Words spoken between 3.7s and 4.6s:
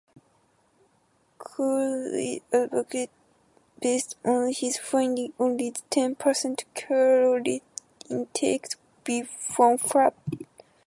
based on